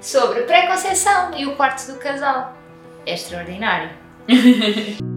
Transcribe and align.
sobre 0.00 0.42
pré-conceição 0.42 1.32
e 1.36 1.46
o 1.46 1.56
quarto 1.56 1.92
do 1.92 1.98
casal. 1.98 2.56
É 3.06 3.14
extraordinário. 3.14 3.90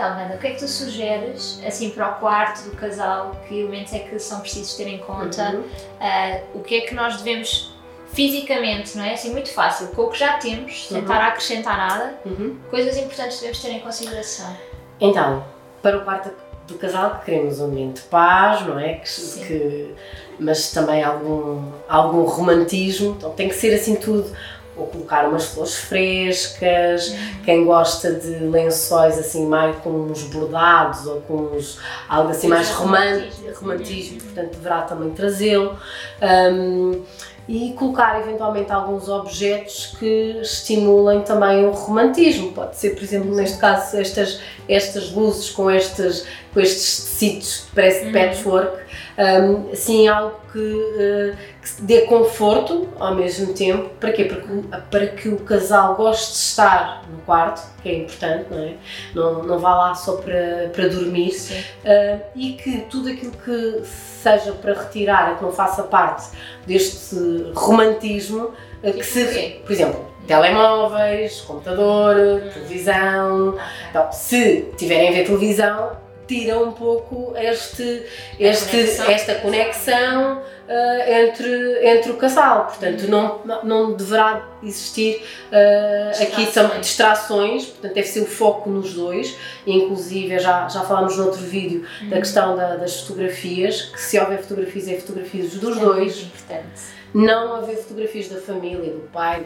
Então, 0.00 0.16
Wanda, 0.16 0.36
o 0.36 0.38
que 0.38 0.46
é 0.46 0.50
que 0.52 0.60
tu 0.60 0.66
sugeres 0.66 1.60
assim 1.66 1.90
para 1.90 2.08
o 2.08 2.14
quarto 2.14 2.62
do 2.70 2.74
casal? 2.74 3.38
Que 3.46 3.58
elementos 3.58 3.92
é 3.92 3.98
que 3.98 4.18
são 4.18 4.40
precisos 4.40 4.74
ter 4.74 4.88
em 4.88 4.96
conta? 4.96 5.50
Uhum. 5.50 5.60
Uh, 5.60 6.58
o 6.58 6.62
que 6.62 6.76
é 6.76 6.80
que 6.80 6.94
nós 6.94 7.18
devemos 7.18 7.69
fisicamente, 8.12 8.96
não 8.96 9.04
é? 9.04 9.14
Assim, 9.14 9.30
muito 9.32 9.50
fácil, 9.52 9.88
com 9.88 10.02
o 10.02 10.10
que 10.10 10.18
já 10.18 10.34
temos, 10.34 10.88
sem 10.88 10.96
Uhum. 10.98 11.02
estar 11.04 11.20
a 11.20 11.26
acrescentar 11.28 11.76
nada, 11.76 12.14
Uhum. 12.26 12.56
coisas 12.70 12.96
importantes 12.96 13.36
que 13.36 13.42
devemos 13.42 13.62
ter 13.62 13.70
em 13.72 13.80
consideração. 13.80 14.56
Então, 15.00 15.44
para 15.82 15.98
o 15.98 16.00
quarto 16.04 16.30
do 16.66 16.74
casal 16.74 17.20
queremos 17.24 17.58
um 17.60 17.68
momento 17.68 17.96
de 17.96 18.02
paz, 18.02 18.66
não 18.66 18.78
é? 18.78 18.94
Que, 18.94 19.46
que- 19.46 19.94
mas 20.38 20.70
também 20.72 21.02
algum, 21.02 21.70
algum 21.88 22.22
romantismo, 22.24 23.14
então 23.18 23.30
tem 23.32 23.48
que 23.48 23.54
ser 23.54 23.74
assim 23.74 23.94
tudo. 23.96 24.30
Ou 24.76 24.86
colocar 24.86 25.28
umas 25.28 25.46
flores 25.46 25.74
frescas, 25.74 27.14
quem 27.44 27.64
gosta 27.66 28.14
de 28.14 28.30
lençóis 28.44 29.18
assim 29.18 29.44
mais 29.44 29.76
com 29.78 29.90
uns 29.90 30.22
bordados 30.22 31.06
ou 31.06 31.20
com 31.22 31.34
uns, 31.54 31.78
algo 32.08 32.30
assim 32.30 32.42
Sim, 32.42 32.48
mais 32.48 32.70
romantismo. 32.70 33.20
romântico, 33.26 33.60
romantismo, 33.60 34.20
portanto 34.22 34.50
deverá 34.52 34.82
também 34.82 35.10
trazê-lo. 35.10 35.76
Hum, 36.22 37.02
e 37.50 37.72
colocar 37.72 38.20
eventualmente 38.20 38.70
alguns 38.70 39.08
objetos 39.08 39.96
que 39.98 40.38
estimulem 40.40 41.22
também 41.22 41.66
o 41.66 41.72
romantismo. 41.72 42.52
Pode 42.52 42.76
ser, 42.76 42.90
por 42.90 43.02
exemplo, 43.02 43.34
neste 43.34 43.58
caso, 43.58 43.96
estas, 43.96 44.40
estas 44.68 45.10
luzes 45.10 45.50
com 45.50 45.68
estes, 45.68 46.24
com 46.52 46.60
estes 46.60 47.04
tecidos 47.04 47.66
que 47.68 47.74
parece 47.74 48.06
Uhum. 48.06 48.12
patchwork, 48.12 48.78
um, 49.18 49.72
assim, 49.72 50.08
algo 50.08 50.40
que, 50.50 50.94
eh, 50.98 51.34
que 51.62 51.82
dê 51.82 52.00
conforto 52.02 52.88
ao 52.98 53.14
mesmo 53.14 53.52
tempo. 53.52 53.90
Para 54.00 54.12
quê? 54.12 54.24
Porque, 54.24 54.46
para 54.90 55.06
que 55.08 55.28
o 55.28 55.36
casal 55.40 55.94
goste 55.94 56.32
de 56.32 56.38
estar 56.38 57.04
no 57.10 57.18
quarto, 57.18 57.62
que 57.82 57.88
é 57.88 57.98
importante, 57.98 58.46
não 58.50 58.58
é? 58.58 58.74
Não, 59.14 59.42
não 59.42 59.58
vá 59.58 59.74
lá 59.74 59.94
só 59.94 60.16
para, 60.16 60.70
para 60.72 60.88
dormir. 60.88 61.32
Sim. 61.32 61.60
Uh, 61.84 62.20
e 62.34 62.52
que 62.54 62.78
tudo 62.90 63.10
aquilo 63.10 63.32
que 63.32 63.82
seja 63.84 64.52
para 64.52 64.72
retirar, 64.74 65.36
que 65.36 65.44
não 65.44 65.52
faça 65.52 65.82
parte 65.82 66.30
deste 66.66 67.16
romantismo, 67.54 68.52
uh, 68.82 68.92
que 68.92 69.04
se, 69.04 69.26
quê? 69.26 69.60
por 69.64 69.72
exemplo, 69.72 70.08
telemóveis, 70.26 71.42
computador, 71.42 72.14
televisão. 72.54 73.58
Então, 73.90 74.10
se 74.12 74.72
tiverem 74.76 75.10
a 75.10 75.12
ver 75.12 75.26
televisão, 75.26 75.92
tira 76.30 76.58
um 76.60 76.70
pouco 76.72 77.34
este, 77.36 78.02
este, 78.38 78.70
conexão. 78.70 79.06
esta 79.10 79.34
conexão 79.36 80.38
uh, 80.38 81.10
entre, 81.10 81.88
entre 81.88 82.10
o 82.12 82.16
casal. 82.16 82.66
Portanto, 82.66 83.08
não, 83.08 83.40
não 83.64 83.92
deverá 83.94 84.48
existir 84.62 85.22
uh, 85.50 86.22
aqui 86.22 86.46
tam- 86.52 86.78
Distrações. 86.80 87.66
portanto, 87.66 87.94
deve 87.94 88.06
ser 88.06 88.20
o 88.20 88.26
foco 88.26 88.70
nos 88.70 88.94
dois. 88.94 89.36
Inclusive, 89.66 90.38
já, 90.38 90.68
já 90.68 90.82
falámos 90.82 91.16
no 91.16 91.24
outro 91.26 91.40
vídeo 91.40 91.84
da 92.02 92.14
Uhum. 92.16 92.22
questão 92.22 92.56
da- 92.56 92.76
das 92.76 93.00
fotografias, 93.00 93.82
que 93.82 94.00
se 94.00 94.18
houver 94.18 94.38
fotografias, 94.42 94.88
é 94.88 94.94
fotografias 94.94 95.50
dos 95.54 95.76
É 95.76 95.80
dois, 95.80 96.22
importante. 96.22 96.99
Não 97.14 97.56
haver 97.56 97.76
fotografias 97.76 98.28
da 98.28 98.40
família, 98.40 98.92
do 98.92 99.08
pai, 99.12 99.40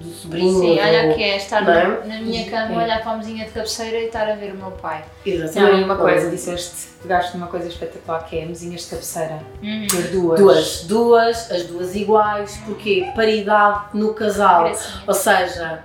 do, 0.00 0.04
do 0.04 0.14
sobrinho. 0.14 0.60
Sim, 0.60 0.74
do- 0.76 0.80
olha 0.80 1.14
que 1.14 1.22
é 1.22 1.36
estar 1.36 1.62
não 1.62 1.72
é? 1.72 1.84
na, 1.88 2.06
na 2.06 2.20
minha 2.20 2.50
cama, 2.50 2.80
É. 2.80 2.84
olhar 2.84 3.02
para 3.02 3.12
a 3.12 3.16
mesinha 3.18 3.44
de 3.44 3.50
cabeceira 3.52 3.98
e 3.98 4.06
estar 4.06 4.28
a 4.28 4.34
ver 4.34 4.52
o 4.52 4.56
meu 4.56 4.70
pai. 4.72 5.04
Exatamente. 5.24 5.72
Não, 5.72 5.80
e 5.80 5.84
uma 5.84 5.96
coisa, 5.96 6.30
disseste, 6.30 6.88
pegaste 7.02 7.36
numa 7.36 7.46
coisa 7.48 7.68
espetacular 7.68 8.24
que 8.26 8.38
é 8.38 8.44
mesinhas 8.46 8.82
de 8.82 8.86
cabeceira. 8.88 9.40
Ter 9.60 10.08
duas. 10.10 10.40
Duas, 10.40 10.82
duas, 10.84 11.50
as 11.50 11.62
duas 11.64 11.94
iguais, 11.94 12.58
porque 12.64 13.06
paridade 13.14 13.84
no 13.94 14.14
casal, 14.14 14.70
ou 15.06 15.14
seja, 15.14 15.84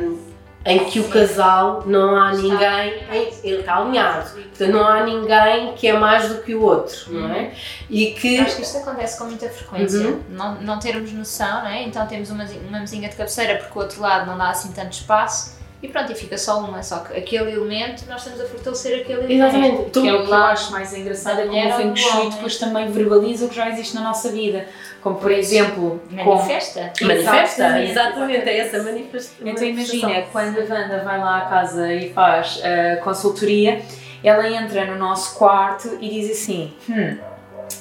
hum, 0.00 0.18
em 0.64 0.84
que 0.84 1.00
o 1.00 1.08
casal 1.08 1.82
não 1.86 2.14
há 2.16 2.32
ninguém, 2.32 3.02
ele 3.42 3.60
está 3.60 3.76
alinhado, 3.76 4.28
portanto 4.30 4.70
não 4.72 4.86
há 4.86 5.02
ninguém 5.04 5.72
que 5.74 5.86
é 5.86 5.98
mais 5.98 6.28
do 6.28 6.42
que 6.42 6.54
o 6.54 6.62
outro, 6.62 7.12
não 7.12 7.32
é? 7.32 7.52
E 7.88 8.10
que 8.12 8.40
Acho 8.40 8.56
que 8.56 8.62
isto 8.62 8.78
acontece 8.78 9.18
com 9.18 9.24
muita 9.24 9.48
frequência, 9.48 10.00
Uhum. 10.00 10.22
não, 10.30 10.54
não 10.60 10.78
termos 10.78 11.12
noção, 11.12 11.60
não 11.62 11.68
é? 11.68 11.84
Então 11.84 12.06
temos 12.06 12.30
uma, 12.30 12.44
uma 12.68 12.80
mesinha 12.80 13.08
de 13.08 13.16
cabeceira 13.16 13.56
porque 13.58 13.78
o 13.78 13.82
outro 13.82 14.00
lado 14.02 14.26
não 14.26 14.36
dá 14.36 14.50
assim 14.50 14.72
tanto 14.72 14.92
espaço 14.92 15.57
e 15.80 15.86
pronto, 15.86 16.10
e 16.10 16.14
fica 16.14 16.36
só 16.36 16.58
uma. 16.60 16.82
Só 16.82 16.98
que 16.98 17.16
aquele 17.16 17.52
elemento, 17.52 18.04
nós 18.08 18.20
estamos 18.20 18.40
a 18.40 18.44
fortalecer 18.46 19.00
aquele 19.00 19.20
elemento. 19.20 19.56
Exatamente. 19.56 19.90
Que 19.90 20.08
é 20.08 20.14
o 20.14 20.24
que 20.24 20.30
eu 20.30 20.34
acho 20.34 20.72
mais 20.72 20.92
engraçado, 20.92 21.40
é 21.40 21.46
como 21.46 21.68
o 21.68 21.72
Feng 21.72 21.96
Shui 21.96 22.30
depois 22.30 22.56
também 22.58 22.90
verbaliza 22.90 23.46
o 23.46 23.48
que 23.48 23.54
já 23.54 23.68
existe 23.68 23.94
na 23.94 24.02
nossa 24.02 24.30
vida. 24.30 24.66
Como, 25.00 25.16
por 25.16 25.30
exemplo. 25.30 26.02
Manifesta. 26.10 26.92
manifesta, 27.00 27.62
Exatamente. 27.62 27.90
exatamente, 27.90 28.48
é 28.48 28.58
essa 28.58 28.82
manifestação. 28.82 29.46
Então 29.46 29.64
imagina, 29.64 30.22
quando 30.32 30.58
a 30.58 30.62
Wanda 30.62 31.02
vai 31.04 31.18
lá 31.18 31.38
à 31.38 31.40
casa 31.42 31.92
e 31.94 32.12
faz 32.12 32.60
a 32.64 32.96
consultoria, 32.96 33.80
ela 34.24 34.50
entra 34.50 34.84
no 34.86 34.98
nosso 34.98 35.38
quarto 35.38 35.96
e 36.00 36.08
diz 36.08 36.30
assim, 36.30 36.74
hum, 36.88 37.16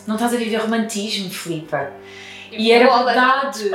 não 0.06 0.16
estás 0.16 0.34
a 0.36 0.38
viver 0.38 0.58
romantismo, 0.58 1.32
Filipa? 1.32 1.92
E 2.52 2.72
era 2.72 3.04
verdade. 3.04 3.72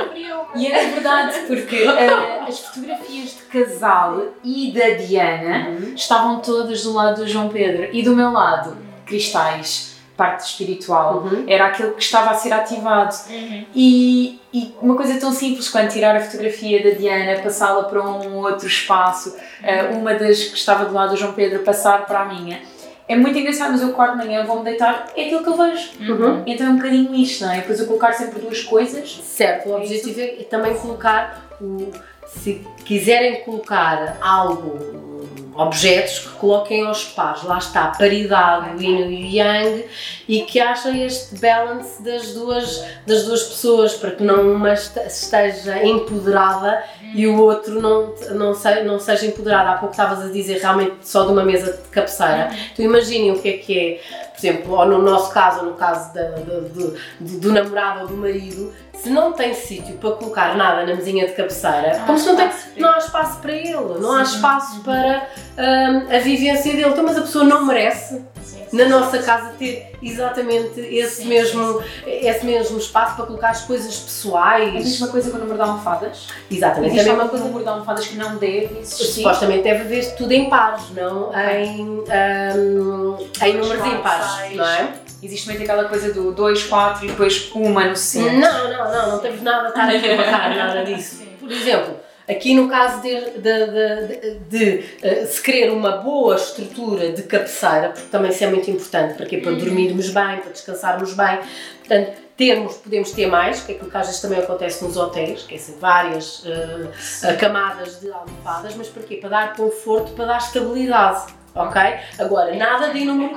E 0.55 0.67
era 0.67 0.89
verdade, 0.89 1.39
porque 1.47 1.77
eh, 1.77 2.41
as 2.47 2.59
fotografias 2.61 3.31
de 3.31 3.43
casal 3.45 4.23
e 4.45 4.73
da 4.73 4.91
Diana 4.91 5.69
Uhum. 5.71 5.95
estavam 5.95 6.41
todas 6.41 6.83
do 6.83 6.93
lado 6.93 7.23
do 7.23 7.29
João 7.29 7.49
Pedro 7.49 7.89
e 7.93 8.03
do 8.03 8.15
meu 8.15 8.31
lado, 8.33 8.77
cristais, 9.07 9.97
parte 10.17 10.41
espiritual. 10.45 11.23
Uhum. 11.25 11.45
Era 11.49 11.67
aquilo 11.67 11.93
que 11.93 12.03
estava 12.03 12.31
a 12.31 12.35
ser 12.35 12.53
ativado. 12.53 13.15
Uhum. 13.31 13.65
E, 13.75 14.41
e 14.53 14.75
uma 14.81 14.95
coisa 14.95 15.19
tão 15.19 15.33
simples 15.33 15.69
quanto 15.69 15.93
tirar 15.93 16.15
a 16.15 16.21
fotografia 16.21 16.83
da 16.83 16.91
Diana, 16.99 17.41
passá-la 17.41 17.85
para 17.85 18.03
um 18.03 18.37
outro 18.39 18.67
espaço, 18.67 19.35
eh, 19.63 19.85
uma 19.95 20.15
das 20.15 20.45
que 20.45 20.57
estava 20.57 20.85
do 20.85 20.93
lado 20.95 21.11
do 21.11 21.17
João 21.17 21.33
Pedro, 21.33 21.61
passar 21.61 22.05
para 22.07 22.21
a 22.21 22.25
minha. 22.27 22.61
É 23.09 23.17
muito 23.17 23.39
engraçado, 23.39 23.73
mas 23.73 23.83
eu 23.83 23.93
quarto 23.93 24.19
de 24.19 24.27
manhã 24.27 24.45
vou-me 24.45 24.65
deitar, 24.65 25.09
é 25.17 25.25
aquilo 25.27 25.43
que 25.43 25.49
eu 25.49 25.57
vejo. 25.57 25.91
Uhum. 26.01 26.43
Então 26.47 26.67
é 26.67 26.71
um 26.71 26.77
bocadinho 26.77 27.15
isto, 27.15 27.45
não 27.45 27.53
é? 27.53 27.57
Depois 27.57 27.81
eu 27.81 27.87
colocar 27.87 28.13
sempre 28.13 28.41
duas 28.41 28.63
coisas. 28.63 29.21
Certo, 29.23 29.69
o 29.69 29.77
objetivo 29.77 30.21
é 30.21 30.45
também 30.49 30.75
colocar 30.75 31.47
o. 31.61 31.91
Se 32.27 32.67
quiserem 32.85 33.43
colocar 33.43 34.17
algo, 34.23 35.12
objetos 35.55 36.21
que 36.21 36.29
coloquem 36.39 36.87
aos 36.87 37.05
pares, 37.05 37.43
lá 37.45 37.59
está, 37.59 37.89
paridade, 37.89 38.77
o 38.77 38.83
yin 38.83 38.99
e 39.11 39.25
o 39.25 39.37
yang, 39.37 39.85
e 40.29 40.41
que 40.43 40.59
achem 40.61 41.05
este 41.05 41.37
balance 41.39 42.03
das 42.03 42.33
duas, 42.35 42.85
das 43.07 43.25
duas 43.25 43.43
pessoas, 43.43 43.95
para 43.95 44.13
que 44.13 44.23
não 44.23 44.53
uma 44.55 44.73
este- 44.73 45.01
esteja 45.07 45.85
empoderada 45.85 46.83
e 47.15 47.27
o 47.27 47.39
outro 47.43 47.81
não, 47.81 48.15
não, 48.31 48.55
se, 48.55 48.83
não 48.83 48.99
seja 48.99 49.27
empoderado. 49.27 49.69
Há 49.69 49.75
pouco 49.75 49.93
estavas 49.93 50.25
a 50.25 50.29
dizer 50.33 50.59
realmente 50.59 50.95
só 51.03 51.25
de 51.27 51.33
uma 51.33 51.45
mesa 51.45 51.73
de 51.73 51.89
cabeceira. 51.89 52.51
Então 52.73 52.85
imaginem 52.85 53.33
o 53.33 53.39
que 53.41 53.49
é 53.49 53.53
que 53.59 53.79
é 53.79 54.01
Por 54.33 54.39
exemplo, 54.47 54.73
ou 54.75 54.87
no 54.87 54.99
nosso 55.03 55.31
caso, 55.33 55.61
ou 55.61 55.67
no 55.67 55.75
caso 55.75 56.13
da- 56.15 56.23
da- 56.23 56.39
do, 56.39 56.97
do- 57.21 57.39
do 57.41 57.53
namorado 57.53 58.01
ou 58.03 58.07
do 58.09 58.17
marido, 58.17 58.73
se 58.95 59.11
não 59.11 59.33
tem 59.33 59.53
sítio 59.55 59.97
para 59.99 60.13
colocar 60.13 60.57
nada 60.57 60.87
na 60.87 60.95
mesinha 60.95 61.27
de 61.27 61.33
cabeceira, 61.35 61.99
Não 61.99 62.07
como 62.07 62.13
há 62.13 62.21
se 62.21 62.27
não 62.29 62.37
tem, 62.37 62.47
espaço 62.49 62.69
para 62.73 62.81
não 62.83 62.93
há 62.93 62.99
espaço 62.99 63.39
para 63.41 63.53
ele, 63.53 63.99
não 64.01 64.13
há 64.13 64.25
Sim. 64.25 64.35
espaço 64.37 64.81
para 64.81 65.29
hum, 65.59 66.07
a 66.15 66.19
vivência 66.19 66.73
dele. 66.73 66.89
Então, 66.91 67.05
mas 67.05 67.19
a 67.19 67.21
pessoa 67.23 67.45
não 67.45 67.65
merece 67.67 68.23
na 68.73 68.85
sim, 68.85 68.91
nossa 68.91 69.19
sim. 69.19 69.27
casa 69.27 69.53
ter 69.59 69.93
exatamente 70.03 70.81
esse, 70.81 71.23
Sim, 71.23 71.29
mesmo, 71.29 71.83
esse 72.07 72.45
mesmo 72.47 72.79
espaço 72.79 73.17
para 73.17 73.27
colocar 73.27 73.51
as 73.51 73.63
coisas 73.63 73.93
É 73.95 73.99
a 73.99 74.03
pessoais. 74.05 74.73
mesma 74.75 75.09
coisa 75.09 75.31
com 75.31 75.37
o 75.37 75.41
número 75.41 75.57
de 75.57 75.63
almofadas. 75.63 76.27
Exatamente, 76.51 76.93
Existe 76.95 77.09
é 77.09 77.11
a 77.11 77.15
algum 77.15 77.23
mesma 77.25 77.31
coisa. 77.31 77.45
número 77.45 77.65
de 77.65 77.71
almofadas 77.71 78.07
que 78.07 78.17
não 78.17 78.37
deve 78.37 78.79
existir. 78.81 79.05
Supostamente 79.23 79.63
deve 79.63 79.83
haver 79.83 80.15
tudo 80.17 80.33
em 80.33 80.49
pares, 80.49 80.91
não 80.91 81.31
em, 81.35 81.81
hum, 81.83 83.17
em 83.43 83.57
números 83.57 83.87
impares, 83.87 84.57
não 84.57 84.67
é? 84.67 84.89
Existe 85.23 85.47
muito 85.49 85.63
aquela 85.63 85.85
coisa 85.85 86.13
do 86.13 86.33
2, 86.33 86.65
4 86.65 87.05
e 87.05 87.09
depois 87.09 87.51
uma 87.55 87.85
no 87.87 87.97
centro. 87.97 88.39
Não, 88.41 88.69
não, 88.71 88.91
não, 88.93 89.11
não 89.13 89.19
temos 89.21 89.41
nada 89.43 89.67
a 89.67 89.69
estar 89.69 89.89
a 89.89 90.49
nada 90.55 90.85
disso. 90.85 91.17
Sim. 91.19 91.29
Por 91.39 91.51
exemplo, 91.51 91.97
aqui 92.33 92.55
no 92.55 92.69
caso 92.69 93.01
de, 93.03 93.15
de, 93.39 93.41
de- 93.41 94.39
de- 94.49 94.85
eh, 95.03 95.25
se 95.27 95.41
querer 95.43 95.71
uma 95.71 95.99
boa 95.99 96.35
estrutura 96.37 97.13
de 97.13 97.23
cabeceira, 97.23 97.91
porque 97.91 98.09
também 98.09 98.31
isso 98.31 98.43
é 98.45 98.49
muito 98.51 98.71
importante, 98.71 99.15
para 99.15 99.27
quê? 99.27 99.39
Para 99.39 99.53
dormirmos 99.53 100.09
bem, 100.11 100.39
para 100.39 100.51
descansarmos 100.53 101.15
bem. 101.15 101.39
Portanto, 101.79 102.13
termos, 102.37 102.75
podemos 102.77 103.11
ter 103.13 103.27
mais, 103.27 103.61
que 103.61 103.73
é 103.73 103.75
que 103.77 103.85
às 103.97 104.07
vezes 104.07 104.21
também 104.21 104.39
acontece 104.39 104.83
nos 104.85 104.97
hotéis, 104.97 105.43
que 105.43 105.55
é 105.55 105.57
assim, 105.57 105.77
várias 105.79 106.45
eh, 106.47 107.33
camadas 107.35 108.01
de 108.01 108.11
almofadas, 108.11 108.75
mas 108.75 108.89
para 108.89 109.03
quê? 109.05 109.17
Para 109.17 109.31
dar 109.31 109.57
conforto, 109.57 110.13
para 110.13 110.25
dar 110.27 110.39
estabilidade. 110.39 111.33
Ok? 111.55 111.81
Agora, 112.19 112.55
nada 112.57 112.89
de 112.91 112.99
inúmero. 113.01 113.35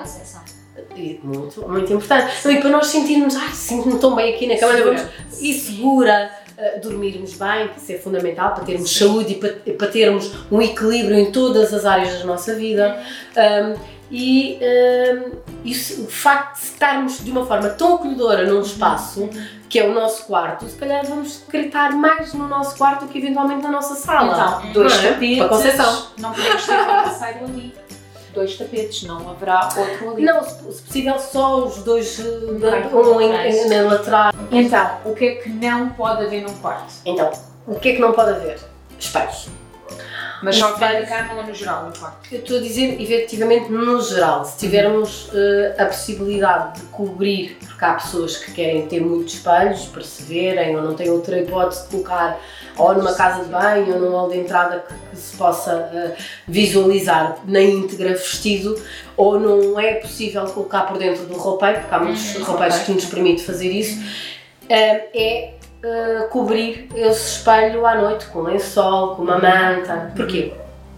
Muito, 1.23 1.67
muito 1.67 1.93
importante. 1.93 2.33
E 2.49 2.57
para 2.61 2.69
nós 2.69 2.87
sentirmos, 2.87 3.35
ai, 3.35 3.49
sinto-me 3.51 3.99
tão 3.99 4.15
bem 4.15 4.33
aqui 4.33 4.47
na 4.47 4.57
cama, 4.57 4.73
vamos, 4.81 5.01
e 5.41 5.53
segura, 5.53 6.31
uh, 6.57 6.81
dormirmos 6.81 7.33
bem, 7.33 7.69
que 7.69 7.79
isso 7.79 7.91
é 7.91 7.97
fundamental 7.97 8.53
para 8.53 8.63
termos 8.63 8.95
saúde 8.95 9.33
e 9.33 9.35
para, 9.35 9.73
para 9.73 9.87
termos 9.87 10.31
um 10.51 10.61
equilíbrio 10.61 11.17
em 11.17 11.31
todas 11.31 11.73
as 11.73 11.85
áreas 11.85 12.19
da 12.19 12.25
nossa 12.25 12.55
vida. 12.55 12.99
Um, 13.35 13.95
e 14.11 14.59
um, 14.61 15.31
isso, 15.63 16.03
o 16.03 16.07
facto 16.07 16.59
de 16.59 16.65
estarmos 16.65 17.23
de 17.23 17.31
uma 17.31 17.45
forma 17.45 17.69
tão 17.69 17.95
acolhedora 17.95 18.45
num 18.45 18.61
espaço, 18.61 19.29
que 19.67 19.79
é 19.79 19.87
o 19.87 19.93
nosso 19.93 20.25
quarto, 20.25 20.65
se 20.65 20.77
calhar 20.77 21.05
vamos 21.05 21.43
gritar 21.49 21.91
mais 21.91 22.33
no 22.33 22.47
nosso 22.47 22.77
quarto 22.77 23.05
do 23.05 23.11
que 23.11 23.17
eventualmente 23.17 23.63
na 23.63 23.71
nossa 23.71 23.95
sala. 23.95 24.61
Então, 24.61 24.73
dois 24.73 24.93
é? 25.03 25.11
tapetes. 25.11 25.37
Não 26.17 26.31
podemos 26.31 26.65
ter 26.65 26.73
um 26.73 27.45
ali. 27.45 27.84
Dois 28.35 28.57
tapetes, 28.57 29.03
não 29.03 29.29
haverá 29.29 29.69
outro 29.77 30.11
ali. 30.11 30.23
Não, 30.25 30.43
se, 30.43 30.73
se 30.73 30.81
possível, 30.83 31.17
só 31.17 31.63
os 31.65 31.77
dois, 31.83 32.19
Ok, 32.19 32.83
um 32.93 33.21
em- 33.21 33.69
na 33.69 33.81
lateral. 33.83 34.33
Então, 34.51 34.97
o 35.05 35.13
que 35.15 35.25
é 35.25 35.35
que 35.35 35.49
não 35.49 35.89
pode 35.91 36.25
haver 36.25 36.41
num 36.43 36.53
quarto? 36.57 36.93
Então, 37.05 37.31
o 37.65 37.75
que 37.79 37.89
é 37.89 37.93
que 37.95 38.01
não 38.01 38.11
pode 38.11 38.31
haver? 38.31 38.59
Espelhos. 38.99 39.47
Mas 40.45 40.57
só 40.57 40.67
Os 40.67 40.73
que 40.75 40.79
vai 40.79 41.01
espelhos- 41.01 41.09
ficar 41.25 41.35
no, 41.35 41.43
no 41.43 41.53
geral, 41.55 41.85
no 41.85 41.97
quarto. 41.97 42.17
Eu 42.31 42.39
estou 42.39 42.57
a 42.57 42.61
dizer, 42.61 43.01
efetivamente, 43.01 43.71
no 43.71 43.99
geral, 44.01 44.45
se 44.45 44.57
tivermos 44.57 45.29
eh, 45.33 45.75
a 45.77 45.85
possibilidade 45.85 46.79
de 46.79 46.85
cobrir, 46.87 47.57
porque 47.59 47.83
há 47.83 47.95
pessoas 47.95 48.37
que 48.37 48.51
querem 48.51 48.85
ter 48.87 49.01
muitos 49.01 49.33
espelhos 49.33 49.85
para 49.85 50.03
se 50.03 50.21
verem, 50.23 50.75
ou 50.75 50.83
não 50.83 50.93
têm 50.93 51.09
outra 51.09 51.39
hipótese 51.39 51.83
de 51.83 51.89
colocar 51.89 52.39
ou 52.77 52.93
numa 52.93 53.13
casa 53.13 53.43
de 53.43 53.49
banho 53.49 53.95
ou 53.95 53.99
num 54.01 54.11
hall 54.11 54.29
de 54.29 54.37
entrada 54.37 54.83
que, 54.87 54.93
que 55.11 55.17
se 55.17 55.35
possa 55.37 55.71
eh, 55.93 56.15
visualizar 56.47 57.37
na 57.45 57.61
íntegra 57.61 58.09
vestido, 58.09 58.79
ou 59.17 59.39
não 59.39 59.79
é 59.79 59.95
possível 59.95 60.45
colocar 60.45 60.81
por 60.81 60.97
dentro 60.97 61.25
do 61.25 61.35
roupeiro, 61.37 61.79
porque 61.79 61.95
há 61.95 61.99
muitos 61.99 62.35
Uhum, 62.35 62.43
roupeiros 62.43 62.77
que 62.79 62.91
nos 62.91 63.05
permite 63.05 63.43
fazer 63.43 63.69
isso, 63.71 63.99
eh, 64.69 65.07
é 65.13 65.53
eh, 65.87 66.27
cobrir 66.31 66.89
esse 66.95 67.37
espelho 67.37 67.85
à 67.85 67.93
noite 67.93 68.25
com 68.27 68.41
lençol, 68.41 69.15
com 69.15 69.21
uma 69.21 69.37
manta. 69.37 70.11
Porquê? 70.15 70.51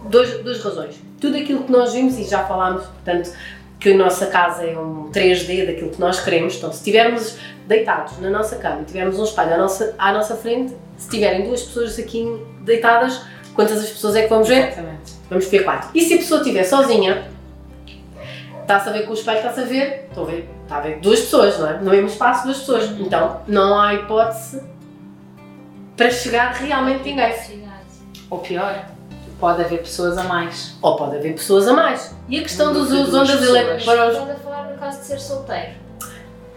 Dois, 0.04 0.42
duas 0.42 0.64
razões. 0.64 0.98
Tudo 1.20 1.36
aquilo 1.36 1.64
que 1.64 1.70
nós 1.70 1.92
vimos, 1.92 2.18
e 2.18 2.24
já 2.24 2.44
falámos, 2.44 2.86
portanto, 2.86 3.30
que 3.78 3.92
a 3.92 3.96
nossa 3.98 4.28
casa 4.28 4.64
é 4.64 4.78
um 4.78 5.10
3D 5.12 5.66
daquilo 5.66 5.90
que 5.90 6.00
nós 6.00 6.20
queremos. 6.20 6.56
Então, 6.56 6.72
se 6.72 6.78
estivermos 6.78 7.36
deitados 7.66 8.18
na 8.18 8.30
nossa 8.30 8.56
cama 8.56 8.80
e 8.80 8.84
tivermos 8.86 9.18
um 9.18 9.24
espelho 9.24 9.52
à 9.52 9.58
nossa, 9.58 9.94
à 9.98 10.10
nossa 10.10 10.34
frente, 10.36 10.74
se 10.96 11.10
tiverem 11.10 11.44
duas 11.44 11.64
pessoas 11.64 11.98
aqui 11.98 12.42
deitadas, 12.62 13.20
quantas 13.54 13.80
as 13.80 13.90
pessoas 13.90 14.16
é 14.16 14.22
que 14.22 14.30
vamos 14.30 14.48
ver? 14.48 14.68
Exatamente. 14.68 15.12
Vamos 15.28 15.46
ver 15.48 15.64
quatro. 15.64 15.90
E 15.94 16.00
se 16.00 16.14
a 16.14 16.16
pessoa 16.16 16.40
estiver 16.40 16.64
sozinha, 16.64 17.28
está-se 18.62 18.88
a 18.88 18.92
ver 18.92 19.04
com 19.04 19.10
o 19.10 19.14
espelho, 19.14 19.36
está-se 19.36 19.60
a 19.60 19.64
ver, 19.64 20.06
estou 20.08 20.24
a 20.24 20.26
ver, 20.28 20.48
está 20.62 20.78
a 20.78 20.80
ver 20.80 20.98
duas 21.00 21.20
pessoas, 21.20 21.58
não 21.58 21.68
é? 21.68 21.78
No 21.78 21.90
mesmo 21.90 22.06
espaço, 22.06 22.44
duas 22.44 22.60
pessoas. 22.60 22.84
Então, 22.98 23.42
não 23.46 23.78
há 23.78 23.92
hipótese 23.92 24.77
para 25.98 26.10
chegar 26.10 26.52
realmente 26.54 27.02
ninguém. 27.04 27.34
Ou 28.30 28.38
pior, 28.38 28.86
pode 29.40 29.62
haver 29.62 29.80
pessoas 29.80 30.16
a 30.16 30.22
mais. 30.24 30.76
Ou 30.80 30.96
pode 30.96 31.16
haver 31.16 31.34
pessoas 31.34 31.66
a 31.68 31.72
mais. 31.74 32.14
E 32.28 32.38
a 32.38 32.42
questão 32.42 32.72
dos 32.72 32.88
Duas 32.88 33.08
os 33.08 33.14
ondas 33.14 33.42
elétricas 33.42 33.84
para 33.84 34.06
os... 34.06 34.12
Estamos 34.14 34.34
a 34.34 34.38
falar 34.38 34.64
no 34.70 34.78
caso 34.78 34.98
de 35.00 35.04
ser 35.06 35.18
solteiro. 35.20 35.72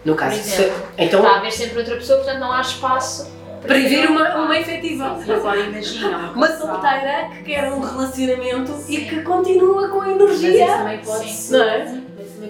No 0.04 0.14
caso, 0.14 0.36
se- 0.36 0.62
exemplo, 0.62 0.82
então, 0.98 1.20
está 1.20 1.32
a 1.32 1.38
haver 1.38 1.52
sempre 1.52 1.78
outra 1.78 1.94
pessoa, 1.96 2.18
portanto 2.18 2.40
não 2.40 2.52
há 2.52 2.60
espaço 2.60 3.30
para 3.62 3.74
vir 3.78 4.08
uma, 4.10 4.34
uma 4.36 4.58
efetiva. 4.58 5.16
E 5.24 5.32
agora 5.32 5.60
imagina 5.60 6.32
Uma 6.34 6.48
solteira 6.48 7.28
que 7.32 7.42
quer 7.44 7.72
um 7.72 7.80
relacionamento 7.80 8.72
e 8.88 8.96
Sim. 8.96 9.04
que 9.06 9.22
continua 9.22 9.88
com 9.88 9.98
Mas 9.98 10.08
isso 10.32 10.44
energia. 10.46 10.66
também 10.66 10.98
pode 10.98 11.24
Sim. 11.24 11.32
ser. 11.32 11.56
Não 11.58 11.64
é? 11.64 12.02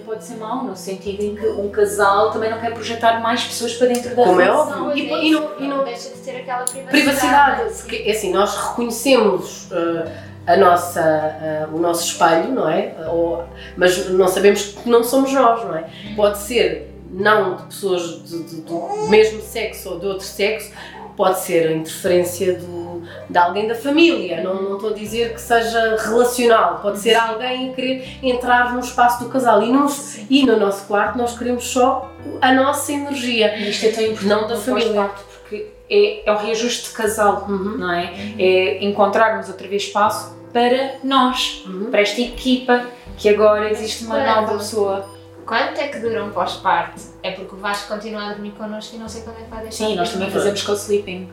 Pode 0.05 0.23
ser 0.23 0.35
mau, 0.35 0.63
no 0.63 0.75
sentido 0.75 1.23
em 1.23 1.35
que 1.35 1.47
um 1.47 1.69
casal 1.69 2.31
também 2.31 2.49
não 2.49 2.59
quer 2.59 2.73
projetar 2.73 3.19
mais 3.21 3.43
pessoas 3.43 3.73
para 3.75 3.87
dentro 3.87 4.09
da 4.09 4.23
Como 4.23 4.39
é 4.41 4.43
relação. 4.45 4.87
óbvio. 4.89 5.03
E- 5.03 5.09
é 5.11 5.23
e 5.25 5.31
não- 5.31 5.49
e 5.59 5.67
não- 5.67 5.83
deixa 5.83 6.09
de 6.09 6.15
ter 6.19 6.37
aquela 6.37 6.63
privacidade. 6.65 6.89
Privacidade, 6.91 7.73
sim. 7.73 7.81
porque 7.81 7.95
é 8.07 8.11
assim, 8.11 8.31
nós 8.33 8.55
reconhecemos 8.55 9.71
uh, 9.71 10.09
a 10.45 10.57
nossa, 10.57 11.67
uh, 11.71 11.75
o 11.75 11.79
nosso 11.79 12.03
espelho, 12.05 12.49
não 12.51 12.69
é? 12.69 12.93
Ou- 13.07 13.45
mas 13.77 14.09
não 14.09 14.27
sabemos 14.27 14.61
que 14.81 14.89
não 14.89 15.03
somos 15.03 15.31
nós, 15.31 15.63
não 15.63 15.75
é? 15.75 15.85
Pode 16.15 16.37
ser 16.39 16.89
não 17.09 17.55
de 17.55 17.63
pessoas 17.63 18.23
de- 18.23 18.43
de- 18.43 18.61
do 18.61 19.07
mesmo 19.09 19.41
sexo 19.41 19.89
ou 19.91 19.99
de 19.99 20.07
outro 20.07 20.25
sexo, 20.25 20.71
pode 21.15 21.39
ser 21.39 21.67
a 21.67 21.71
interferência 21.71 22.55
do, 22.59 22.82
de 23.29 23.37
alguém 23.37 23.67
da 23.67 23.75
família, 23.75 24.41
não, 24.43 24.61
não 24.61 24.75
estou 24.75 24.91
a 24.91 24.93
dizer 24.93 25.33
que 25.33 25.41
seja 25.41 25.95
relacional, 25.97 26.79
pode 26.81 26.99
ser 26.99 27.15
alguém 27.15 27.71
a 27.71 27.73
querer 27.73 28.17
entrar 28.21 28.73
no 28.73 28.79
espaço 28.79 29.23
do 29.23 29.29
casal 29.29 29.61
e, 29.63 29.71
nós, 29.71 30.19
e 30.29 30.45
no 30.45 30.57
nosso 30.57 30.85
quarto 30.85 31.17
nós 31.17 31.37
queremos 31.37 31.63
só 31.65 32.11
a 32.41 32.53
nossa 32.53 32.91
energia. 32.91 33.55
E 33.57 33.69
isto 33.69 33.85
é 33.85 33.89
tão 33.91 34.03
importante 34.03 34.27
Não 34.27 34.47
da 34.47 34.55
família. 34.57 35.09
porque 35.41 35.71
é, 35.89 36.27
é 36.29 36.31
o 36.33 36.37
reajuste 36.37 36.89
de 36.89 36.95
casal, 36.95 37.45
Uhum. 37.49 37.77
não 37.77 37.91
é? 37.91 38.13
É 38.39 38.83
encontrarmos 38.83 39.47
outra 39.49 39.67
vez 39.67 39.83
espaço 39.83 40.35
para 40.51 40.95
nós, 41.03 41.63
Uhum. 41.65 41.89
para 41.91 42.01
esta 42.01 42.21
equipa, 42.21 42.85
que 43.17 43.27
agora 43.29 43.69
existe 43.71 44.05
uma 44.05 44.23
nova 44.23 44.57
pessoa. 44.57 45.05
Quanto 45.45 45.77
é 45.79 45.87
que 45.89 45.99
dura 45.99 46.23
um 46.23 46.29
pós-parto? 46.31 47.01
É 47.21 47.31
porque 47.31 47.53
o 47.53 47.57
Vasco 47.57 47.93
continua 47.93 48.23
a 48.23 48.29
dormir 48.29 48.51
connosco 48.51 48.95
e 48.95 48.99
não 48.99 49.09
sei 49.09 49.23
quando 49.23 49.39
é 49.39 49.43
que 49.43 49.49
vai 49.49 49.61
deixar. 49.63 49.85
Sim, 49.87 49.95
nós 49.95 50.09
também 50.11 50.31
fazemos 50.31 50.61
co-sleeping. 50.63 51.29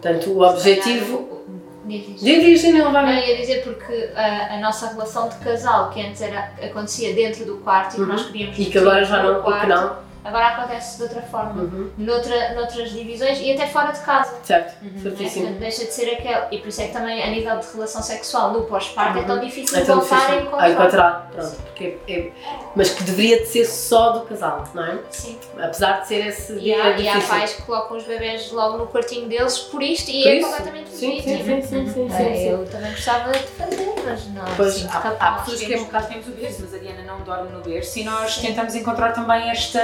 Portanto, 0.00 0.30
o 0.30 0.42
objetivo. 0.42 1.38
Diz, 1.84 2.06
diz. 2.20 2.60
Diz, 2.60 2.74
não 2.74 2.92
vai 2.92 3.06
Não, 3.06 3.12
ia 3.26 3.36
dizer 3.36 3.64
porque 3.64 4.10
a, 4.14 4.54
a 4.56 4.60
nossa 4.60 4.88
relação 4.88 5.28
de 5.28 5.36
casal, 5.36 5.90
que 5.90 6.00
antes 6.00 6.20
era, 6.20 6.52
acontecia 6.62 7.14
dentro 7.14 7.46
do 7.46 7.56
quarto 7.58 7.92
e 7.92 7.96
que 7.96 8.00
Uhum. 8.02 8.08
nós 8.08 8.26
queríamos 8.26 8.58
E 8.58 8.64
que 8.66 8.78
agora 8.78 9.04
já 9.04 9.22
não, 9.22 9.32
e 9.32 9.36
que 9.36 9.42
quarto, 9.42 9.68
não. 9.68 9.96
Agora 10.28 10.46
acontece 10.48 10.96
de 10.96 11.02
outra 11.02 11.22
forma, 11.22 11.62
Uhum. 11.62 11.90
noutra, 11.98 12.54
noutras 12.54 12.90
divisões 12.90 13.38
e 13.40 13.52
até 13.52 13.66
fora 13.66 13.92
de 13.92 14.00
casa. 14.00 14.34
Certo, 14.44 14.74
certíssimo. 15.02 15.42
Portanto, 15.46 15.60
Deixa 15.60 15.84
de 15.84 15.92
ser 15.92 16.10
aquele. 16.12 16.46
E 16.52 16.58
por 16.58 16.68
isso 16.68 16.80
é 16.82 16.86
que 16.86 16.92
também 16.92 17.22
a 17.22 17.26
nível 17.28 17.58
de 17.58 17.66
relação 17.72 18.02
sexual 18.02 18.52
no 18.52 18.62
pós-parto 18.64 19.18
é 19.18 19.22
tão 19.22 19.40
difícil 19.40 19.78
É 19.78 19.84
tão 19.84 20.00
voltar 20.00 20.16
difícil 20.16 20.38
a 20.38 20.40
encontrar. 20.42 20.64
a 20.64 20.70
encontrar. 20.70 21.30
Pronto, 21.32 21.56
porque 21.62 21.98
é- 22.08 22.30
mas 22.76 22.90
que 22.90 23.02
deveria 23.02 23.40
de 23.40 23.46
ser 23.46 23.64
só 23.64 24.10
do 24.12 24.20
casal, 24.26 24.64
não 24.74 24.84
é? 24.84 24.98
Sim. 25.10 25.38
Apesar 25.58 26.00
de 26.00 26.08
ser 26.08 26.26
esse 26.26 26.52
E 26.54 26.60
dia 26.60 26.82
há, 26.82 26.90
e 26.90 27.08
há 27.08 27.12
difícil. 27.14 27.28
pais 27.28 27.52
que 27.54 27.62
colocam 27.62 27.96
os 27.96 28.04
bebés 28.04 28.50
logo 28.52 28.78
no 28.78 28.86
quartinho 28.86 29.28
deles 29.28 29.58
por 29.58 29.82
isto 29.82 30.10
e 30.10 30.22
Por 30.22 30.28
é 30.30 30.34
isso? 30.36 30.48
completamente 30.48 30.90
Sim, 30.90 31.08
legítimo. 31.16 31.36
sim, 31.36 31.62
sim, 31.62 31.62
sim, 31.62 31.86
sim, 31.92 32.08
sim, 32.10 32.14
É, 32.14 32.34
sim. 32.34 32.48
Eu 32.50 32.66
também 32.66 32.90
gostava 32.90 33.32
de 33.32 33.38
fazer, 33.38 33.94
mas 34.10 34.26
não 34.28 34.44
Pois, 34.56 34.86
há- 34.86 35.16
há 35.20 35.32
pessoas 35.32 35.58
que 35.60 35.64
é 35.64 35.68
um 35.68 35.70
Temos, 35.70 35.86
bocado- 35.86 36.06
temos 36.08 36.26
o 36.28 36.30
berço, 36.32 36.58
mas 36.62 36.74
a 36.74 36.78
Diana 36.78 37.02
não 37.02 37.20
dorme 37.22 37.50
no 37.52 37.60
berço 37.60 37.98
e 37.98 38.04
nós 38.04 38.36
tentamos 38.38 38.74
encontrar 38.74 39.12
também 39.12 39.50
esta, 39.50 39.78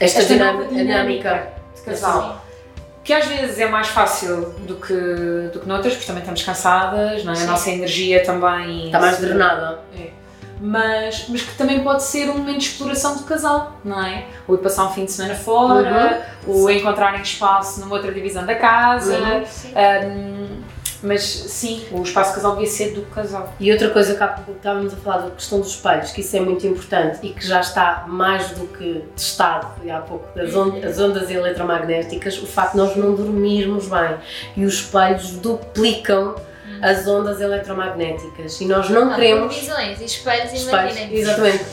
Esta, 0.00 0.20
esta 0.20 0.24
dinâmica, 0.24 0.62
nova 0.64 0.74
dinâmica 0.74 1.48
de 1.74 1.82
casal. 1.82 2.22
Sim. 2.22 2.46
Que 3.04 3.12
às 3.12 3.24
vezes 3.26 3.58
é 3.60 3.68
mais 3.68 3.86
fácil 3.86 4.50
do 4.66 4.74
que, 4.76 4.92
do 5.52 5.60
que 5.60 5.68
noutras, 5.68 5.92
porque 5.94 6.06
também 6.06 6.22
estamos 6.22 6.42
cansadas, 6.42 7.24
não 7.24 7.32
é? 7.32 7.36
Sim. 7.36 7.44
a 7.44 7.46
nossa 7.46 7.70
energia 7.70 8.24
também 8.24 8.86
Está 8.86 8.98
mais 8.98 9.18
drenada. 9.18 9.78
mas, 10.60 11.26
mas 11.28 11.42
que 11.42 11.54
também 11.56 11.84
pode 11.84 12.02
ser 12.02 12.28
um 12.30 12.38
momento 12.38 12.58
de 12.58 12.64
exploração 12.66 13.14
de 13.16 13.22
casal, 13.24 13.76
não 13.84 14.02
é? 14.04 14.24
O 14.48 14.54
ir 14.54 14.58
passar 14.58 14.86
um 14.86 14.90
fim 14.92 15.04
de 15.04 15.12
semana 15.12 15.34
fora, 15.36 16.26
o 16.46 16.68
encontrarem 16.70 17.20
espaço 17.22 17.78
numa 17.80 17.94
outra 17.94 18.10
divisão 18.12 18.44
da 18.46 18.54
casa, 18.54 19.16
Uhum. 19.18 19.46
Sim. 19.46 19.72
um, 19.76 20.55
Mas 21.06 21.22
sim, 21.22 21.86
o 21.92 22.02
espaço 22.02 22.34
casal 22.34 22.52
devia 22.56 22.66
ser 22.70 22.92
do 22.92 23.02
casal. 23.02 23.52
E 23.60 23.70
outra 23.70 23.90
coisa 23.90 24.14
que 24.14 24.22
há 24.22 24.28
pouco 24.28 24.52
estávamos 24.52 24.92
a 24.92 24.96
falar 24.96 25.18
da 25.18 25.30
questão 25.30 25.60
dos 25.60 25.68
espelhos, 25.70 26.10
que 26.10 26.20
isso 26.20 26.36
é 26.36 26.40
muito 26.40 26.66
importante 26.66 27.18
e 27.22 27.30
que 27.30 27.46
já 27.46 27.60
está 27.60 28.04
mais 28.08 28.50
do 28.50 28.66
que 28.66 29.04
testado, 29.14 29.68
e 29.84 29.90
há 29.90 30.00
pouco, 30.00 30.26
das 30.36 30.54
on- 30.54 30.80
as 30.84 30.98
ondas 30.98 31.30
eletromagnéticas, 31.30 32.38
o 32.42 32.46
facto 32.46 32.72
de 32.72 32.78
nós 32.78 32.96
não 32.96 33.14
dormirmos 33.14 33.88
bem. 33.88 34.16
E 34.56 34.64
os 34.64 34.74
espelhos 34.74 35.30
duplicam 35.32 36.34
as 36.82 37.06
ondas 37.06 37.40
eletromagnéticas. 37.40 38.60
E 38.60 38.66
nós 38.66 38.90
não 38.90 39.10
Ah, 39.12 39.14
queremos. 39.14 39.54
televisões 39.54 40.00
e 40.00 40.04
espelhos, 40.04 40.52
Espelhos, 40.52 40.96
exatamente. 41.12 41.64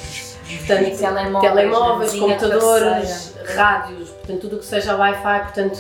Portanto, 0.65 0.97
telemóveis, 0.99 1.53
telemóveis, 1.53 2.11
computadores, 2.13 3.33
rádios, 3.55 4.09
portanto, 4.09 4.41
tudo 4.41 4.55
o 4.57 4.59
que 4.59 4.65
seja 4.65 4.95
Wi-Fi, 4.95 5.39
portanto, 5.43 5.79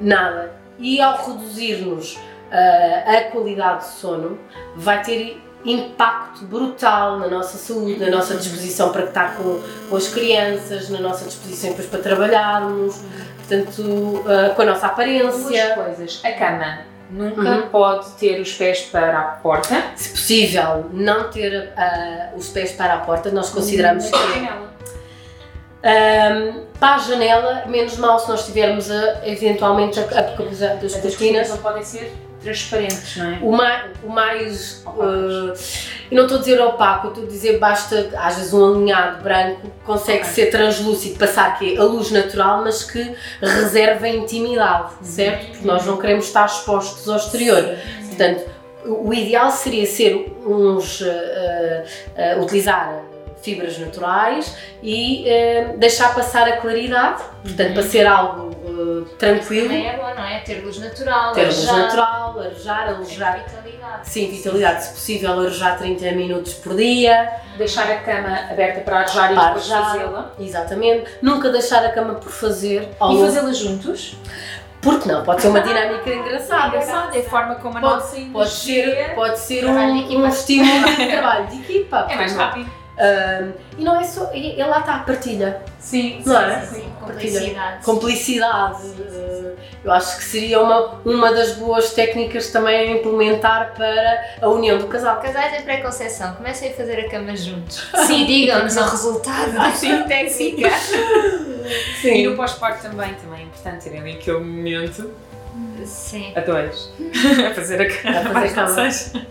nada. 0.00 0.52
E 0.78 1.00
ao 1.00 1.16
reduzirmos 1.26 2.18
a 2.58 3.20
qualidade 3.30 3.80
de 3.84 3.90
sono, 3.92 4.38
vai 4.76 5.02
ter 5.02 5.40
impacto 5.64 6.44
brutal 6.44 7.18
na 7.18 7.26
nossa 7.28 7.56
saúde, 7.56 7.98
na 7.98 8.10
nossa 8.14 8.34
disposição 8.34 8.92
para 8.92 9.04
estar 9.04 9.36
com, 9.36 9.60
com 9.88 9.96
as 9.96 10.08
crianças, 10.08 10.90
na 10.90 11.00
nossa 11.00 11.24
disposição 11.24 11.70
depois 11.70 11.88
para 11.88 12.00
trabalharmos, 12.00 13.00
portanto, 13.38 14.22
ah, 14.28 14.50
com 14.54 14.62
a 14.62 14.64
nossa 14.66 14.80
Duas 14.80 14.92
aparência. 14.92 15.74
coisas. 15.74 16.20
A 16.22 16.32
cama 16.32 16.78
nunca 17.10 17.40
Uhum. 17.40 17.68
pode 17.70 18.10
ter 18.12 18.40
os 18.40 18.52
pés 18.52 18.82
para 18.82 19.18
a 19.18 19.22
porta. 19.36 19.82
Se 19.96 20.10
possível, 20.10 20.86
não 20.92 21.30
ter 21.30 21.72
ah, 21.78 22.30
os 22.36 22.48
pés 22.50 22.72
para 22.72 22.94
a 22.94 22.98
porta, 22.98 23.30
nós 23.30 23.48
consideramos 23.48 24.04
que 24.10 24.14
é 24.14 24.18
janela. 24.34 24.74
Ahm, 25.82 26.64
para 26.80 26.94
a 26.96 26.98
janela, 26.98 27.64
menos 27.66 27.96
mal 27.98 28.18
se 28.18 28.28
nós 28.28 28.46
tivermos 28.46 28.90
a, 28.90 29.26
eventualmente 29.26 29.98
a, 30.00 30.02
a 30.02 30.22
capacidade 30.36 30.80
das 30.82 30.94
As 30.94 31.00
cortinas. 31.00 31.16
cortinas 31.16 31.48
não 31.50 31.56
podem 31.58 31.82
ser 31.82 32.12
transparentes, 32.44 33.16
não 33.16 33.26
é? 33.26 33.38
O 33.42 33.50
mais, 33.50 33.90
o 34.04 34.08
mais 34.08 34.84
uh, 34.86 35.52
eu 36.10 36.16
não 36.16 36.22
estou 36.24 36.36
a 36.36 36.40
dizer 36.40 36.60
opaco, 36.60 37.08
estou 37.08 37.24
a 37.24 37.26
dizer 37.26 37.58
basta, 37.58 38.10
às 38.16 38.36
vezes 38.36 38.52
um 38.52 38.74
alinhado 38.74 39.22
branco 39.22 39.70
consegue 39.84 40.20
Ok. 40.20 40.30
ser 40.32 40.46
translúcido, 40.50 41.18
passar 41.18 41.58
que 41.58 41.74
é 41.74 41.78
a 41.80 41.84
luz 41.84 42.10
natural, 42.10 42.62
mas 42.62 42.84
que 42.84 43.14
reserva 43.40 44.06
a 44.06 44.10
intimidade, 44.10 44.92
certo? 45.02 45.46
Porque 45.52 45.66
nós 45.66 45.84
não 45.86 45.96
queremos 45.96 46.26
estar 46.26 46.46
expostos 46.46 47.08
ao 47.08 47.16
exterior. 47.16 47.76
Portanto, 48.08 48.44
o 48.84 49.12
ideal 49.14 49.50
seria 49.50 49.86
ser 49.86 50.36
uns, 50.46 51.00
uh, 51.00 51.06
uh, 51.06 52.42
utilizar 52.42 53.02
fibras 53.44 53.78
naturais 53.78 54.56
e 54.82 55.24
uh, 55.74 55.78
deixar 55.78 56.14
passar 56.14 56.48
a 56.48 56.56
claridade, 56.56 57.22
portanto, 57.42 57.74
para 57.74 57.82
ser 57.82 58.06
algo 58.06 58.50
uh, 58.64 59.04
tranquilo, 59.18 59.68
Também 59.68 59.86
é 59.88 59.96
bom, 59.96 60.14
não 60.14 60.24
é? 60.24 60.38
Ter 60.40 60.64
luz 60.64 60.78
natural, 60.78 61.32
ter 61.34 61.44
luz 61.44 61.68
arejar, 61.68 61.82
natural, 61.84 62.40
arejar, 62.40 62.88
alojar. 62.88 63.44
vitalidade. 63.44 64.08
Sim, 64.08 64.30
vitalidade, 64.30 64.84
se 64.84 64.90
possível, 64.92 65.40
arejar 65.40 65.76
30 65.78 66.12
minutos 66.12 66.54
por 66.54 66.74
dia, 66.74 67.30
Deixar 67.58 67.88
a 67.90 67.98
cama 67.98 68.36
aberta 68.50 68.80
para 68.80 68.98
arejar 69.00 69.30
e 69.30 69.34
Para 69.36 69.44
depois 69.48 69.70
arejar. 69.70 69.90
fazê-la. 69.92 70.32
exatamente. 70.40 71.10
Nunca 71.22 71.50
deixar 71.50 71.84
a 71.84 71.92
cama 71.92 72.14
por 72.14 72.32
fazer, 72.32 72.88
E 73.00 73.18
fazê-la 73.20 73.52
juntos. 73.52 74.16
porque 74.82 75.08
não, 75.08 75.22
pode 75.22 75.40
ser 75.42 75.48
uma 75.48 75.60
dinâmica 75.60 76.10
engraçada. 76.10 76.76
é 76.76 77.20
a 77.20 77.22
forma 77.22 77.54
como 77.56 77.78
a 77.78 77.80
Pode- 77.80 77.94
nossa 77.94 78.16
Pode 78.32 78.50
ser, 78.50 79.14
pode 79.14 79.38
ser 79.38 79.64
um, 79.66 79.76
um 80.20 80.26
estímulo 80.26 80.88
de 80.96 81.06
trabalho 81.06 81.46
de 81.46 81.56
equipa. 81.60 82.06
É 82.10 82.16
mais 82.16 82.34
rápido. 82.34 82.83
E 83.76 83.82
não 83.84 84.00
é 84.00 84.04
só, 84.04 84.30
e, 84.32 84.58
e 84.58 84.62
lá 84.64 84.80
está 84.80 84.96
a 84.96 84.98
partilha, 85.00 85.60
Sim, 85.80 86.22
não 86.24 86.38
é? 86.40 86.60
Sim, 86.60 86.84
Partilha. 87.00 87.40
complicidade. 87.40 87.84
Complicidade. 87.84 88.78
eh, 89.00 89.52
eu 89.84 89.92
acho 89.92 90.16
que 90.16 90.24
seria 90.24 90.60
uma, 90.62 91.00
uma 91.04 91.32
das 91.32 91.52
boas 91.56 91.92
técnicas 91.92 92.50
também 92.50 92.76
a 92.76 92.96
implementar 92.96 93.74
para 93.74 94.24
a 94.40 94.48
união 94.48 94.78
do 94.78 94.86
casal. 94.86 95.20
Casais 95.20 95.60
em 95.60 95.62
pré-conceição, 95.62 96.34
comecem 96.34 96.70
a 96.70 96.74
fazer 96.74 97.00
a 97.00 97.08
cama 97.10 97.36
juntos. 97.36 97.86
Sim, 98.06 98.24
digam-nos 98.26 98.76
o 98.76 98.82
resultado 98.84 99.52
da 99.58 99.72
sua 99.72 100.04
técnica. 100.04 100.70
E 102.04 102.26
no 102.26 102.36
pós-parto 102.36 102.82
também, 102.82 103.12
também 103.14 103.40
é 103.40 103.44
importante 103.44 103.84
terem 103.84 104.00
ali 104.00 104.12
aquele 104.12 104.38
momento 104.38 105.10
Sim. 105.84 106.32
a 106.36 106.40
dois. 106.40 106.90
a 107.50 107.54
fazer 107.54 107.82
a 107.82 107.90
cama. 107.90 108.18
A 108.18 108.22
fazer 108.22 108.46
a 108.46 108.54
cama. 108.54 109.24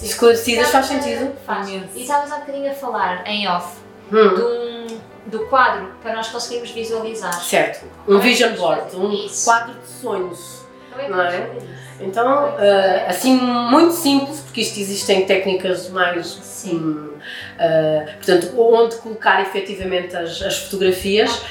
Seja. 0.00 0.12
Esclarecidas 0.12 0.68
faz 0.70 0.86
sentido? 0.86 1.32
Faz. 1.46 1.68
E 1.68 1.82
estavas 2.02 2.32
há 2.32 2.38
bocadinho 2.38 2.70
a 2.70 2.74
falar, 2.74 3.26
em 3.26 3.48
off, 3.48 3.76
Hum, 4.10 4.34
de 4.34 4.40
um, 4.42 4.98
do 5.26 5.46
quadro 5.48 5.92
para 6.02 6.14
nós 6.14 6.28
conseguirmos 6.28 6.70
visualizar. 6.70 7.34
certo. 7.42 7.84
Um 8.06 8.18
vision 8.18 8.54
board, 8.54 8.96
um 8.96 9.12
Isso. 9.12 9.44
quadro 9.44 9.74
de 9.74 9.86
sonhos. 9.86 10.62
Como 10.90 11.02
é 11.02 11.08
Não 11.08 11.20
é? 11.22 11.50
Então, 12.00 12.54
eh, 12.58 13.06
assim, 13.08 13.36
muito 13.38 13.92
simples, 13.92 14.40
porque 14.40 14.60
isto 14.62 14.78
existem 14.80 15.26
técnicas 15.26 15.90
mais. 15.90 16.26
Sim. 16.28 16.76
hum, 16.76 17.12
eh, 17.58 18.14
portanto, 18.16 18.54
onde 18.58 18.96
colocar 18.96 19.42
efetivamente 19.42 20.16
as, 20.16 20.40
as 20.42 20.58
fotografias, 20.58 21.42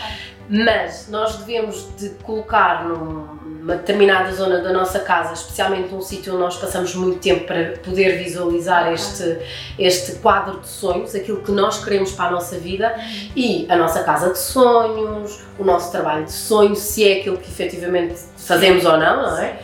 mas 0.50 1.08
nós 1.10 1.36
devemos 1.38 1.94
de 1.98 2.10
colocar 2.24 2.86
num- 2.86 3.47
numa 3.68 3.76
determinada 3.76 4.32
zona 4.32 4.62
da 4.62 4.72
nossa 4.72 5.00
casa, 5.00 5.34
especialmente 5.34 5.94
num 5.94 6.02
sítio 6.02 6.34
onde 6.34 6.42
nós 6.42 6.56
passamos 6.56 6.96
muito 6.96 7.20
tempo 7.20 7.44
para 7.44 7.74
poder 7.84 8.18
visualizar 8.18 8.94
este, 8.94 9.40
este 9.78 10.14
quadro 10.20 10.62
de 10.62 10.68
sonhos, 10.70 11.14
aquilo 11.14 11.42
que 11.42 11.52
nós 11.52 11.84
queremos 11.84 12.14
para 12.14 12.28
a 12.30 12.32
nossa 12.32 12.58
vida 12.58 12.96
e 13.36 13.66
a 13.68 13.76
nossa 13.76 14.04
casa 14.06 14.32
de 14.32 14.40
sonhos, 14.40 15.42
o 15.60 15.66
nosso 15.66 15.92
trabalho 15.92 16.24
de 16.24 16.32
sonhos, 16.32 16.80
se 16.80 17.06
é 17.06 17.20
aquilo 17.20 17.38
que 17.38 17.52
efetivamente 17.52 18.16
fazemos 18.38 18.86
ou 18.86 18.98
não, 18.98 19.24
não 19.24 19.38
é? 19.38 19.60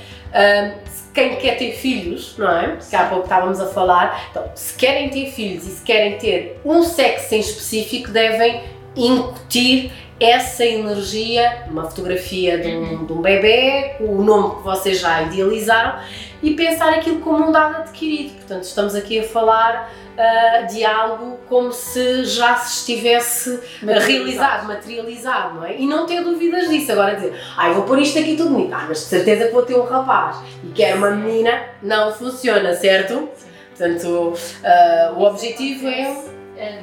Quem 1.13 1.37
quer 1.37 1.57
ter 1.57 1.71
filhos, 1.73 2.35
não 2.37 2.49
é? 2.49 2.77
Que 2.89 2.95
há 2.95 3.05
pouco 3.05 3.23
estávamos 3.23 3.61
a 3.61 3.67
falar, 3.67 4.27
então, 4.31 4.51
se 4.53 4.73
querem 4.73 5.09
ter 5.09 5.31
filhos 5.31 5.65
e 5.65 5.69
se 5.69 5.81
querem 5.81 6.17
ter 6.17 6.59
um 6.65 6.83
sexo 6.83 7.35
em 7.35 7.39
específico, 7.39 8.11
devem 8.11 8.63
incutir 8.95 9.91
essa 10.19 10.65
energia, 10.65 11.65
uma 11.69 11.89
fotografia 11.89 12.57
de 12.57 12.67
um, 12.69 13.05
de 13.05 13.13
um 13.13 13.21
bebê, 13.21 13.95
o 13.99 14.21
nome 14.21 14.57
que 14.57 14.63
vocês 14.63 14.99
já 14.99 15.21
idealizaram 15.23 15.99
e 16.41 16.53
pensar 16.53 16.93
aquilo 16.93 17.19
como 17.19 17.47
um 17.47 17.51
dado 17.51 17.77
adquirido. 17.77 18.35
Portanto, 18.35 18.63
estamos 18.63 18.95
aqui 18.95 19.19
a 19.19 19.23
falar 19.23 19.91
ah, 20.17 20.61
de 20.69 20.85
algo 20.85 21.39
como 21.49 21.71
se 21.71 22.25
já 22.25 22.55
se 22.55 22.79
estivesse 22.79 23.59
realizado, 23.81 24.67
materializado, 24.67 25.55
não 25.55 25.65
é? 25.65 25.77
E 25.77 25.87
não 25.87 26.05
ter 26.05 26.23
dúvidas 26.23 26.69
disso. 26.69 26.91
Agora 26.91 27.15
dizer, 27.15 27.33
ah, 27.57 27.71
vou 27.71 27.83
pôr 27.83 27.99
isto 27.99 28.19
aqui 28.19 28.35
tudo 28.35 28.51
bonito, 28.51 28.73
ah, 28.73 28.85
mas 28.87 28.99
de 28.99 29.05
certeza 29.05 29.47
que 29.47 29.53
vou 29.53 29.63
ter 29.63 29.75
um 29.75 29.85
rapaz 29.85 30.37
e 30.63 30.67
quero 30.67 30.97
uma 30.97 31.11
menina, 31.11 31.63
não 31.81 32.13
funciona, 32.13 32.75
certo? 32.75 33.29
Portanto, 33.75 34.33
ah, 34.63 35.13
o 35.17 35.23
objetivo 35.23 35.87
é. 35.87 36.32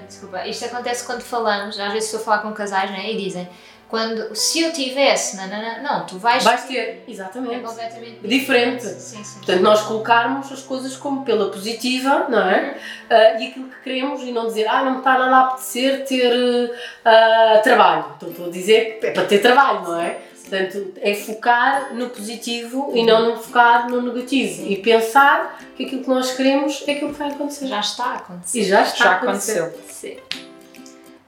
Desculpa, 0.07 0.47
isto 0.47 0.65
acontece 0.65 1.05
quando 1.05 1.23
falamos, 1.23 1.79
às 1.79 1.93
vezes 1.93 2.05
estou 2.05 2.21
a 2.21 2.25
falar 2.25 2.39
com 2.39 2.53
casais 2.53 2.91
né, 2.91 3.13
e 3.13 3.17
dizem 3.17 3.49
quando, 3.91 4.37
se 4.37 4.61
eu 4.61 4.73
tivesse, 4.73 5.37
não, 5.37 5.49
não, 5.49 5.61
não, 5.61 5.83
não 5.83 6.07
tu 6.07 6.17
vais, 6.17 6.45
Vais 6.45 6.65
ter, 6.65 6.79
É 6.79 7.11
exatamente. 7.11 7.61
completamente 7.61 8.21
Diferente. 8.23 8.85
Sim, 8.85 9.25
sim. 9.25 9.39
Portanto, 9.39 9.63
nós 9.63 9.83
colocarmos 9.83 10.53
as 10.53 10.63
coisas 10.63 10.97
como 10.97 11.25
pela 11.25 11.51
positiva, 11.51 12.27
não 12.29 12.49
é? 12.49 12.77
Ah, 13.11 13.41
e 13.41 13.49
aquilo 13.49 13.69
que 13.69 13.81
queremos 13.83 14.23
e 14.23 14.31
não 14.31 14.47
dizer, 14.47 14.69
ah, 14.69 14.85
não 14.85 14.93
me 14.93 14.99
está 14.99 15.19
nada 15.19 15.35
a 15.35 15.41
apetecer 15.41 16.05
ter 16.07 16.73
ah, 17.05 17.61
trabalho. 17.65 18.15
Então, 18.17 18.31
estou 18.31 18.47
a 18.47 18.51
dizer 18.51 19.01
que 19.01 19.07
é 19.09 19.11
para 19.11 19.25
ter 19.25 19.41
trabalho, 19.41 19.83
não 19.83 20.01
é? 20.01 20.19
Portanto, 20.51 20.93
é 21.01 21.15
focar 21.15 21.95
no 21.95 22.09
positivo 22.11 22.91
e 22.95 23.05
não 23.07 23.31
no 23.31 23.37
focar 23.41 23.89
no 23.89 24.03
negativo. 24.03 24.67
E 24.67 24.77
pensar 24.77 25.61
que 25.77 25.85
aquilo 25.87 26.03
que 26.03 26.09
nós 26.11 26.33
queremos 26.33 26.83
é 26.89 26.93
aquilo 26.93 27.13
que 27.13 27.19
vai 27.19 27.31
acontecer. 27.31 27.67
Já 27.69 27.81
está 27.81 28.05
a 28.05 28.15
acontecer. 28.17 28.59
E 28.59 28.65
já 28.65 28.83
está 28.83 29.05
Já 29.05 29.11
a 29.11 29.15
acontecer. 29.17 29.61
aconteceu. 29.61 29.81
Sim. 29.89 30.17